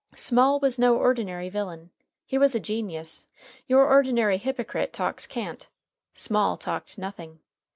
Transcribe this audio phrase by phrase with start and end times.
[0.15, 1.91] Small was no ordinary villain.
[2.25, 3.27] He was a genius.
[3.67, 5.67] Your ordinary hypocrite talks cant.
[6.15, 7.37] Small talked nothing.